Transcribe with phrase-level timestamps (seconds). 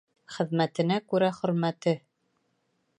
[0.35, 1.97] Хеҙмәтенә күрә хөрмәте.